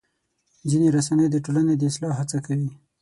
[0.69, 2.69] ځینې رسنۍ د ټولنې د اصلاح هڅه کوي.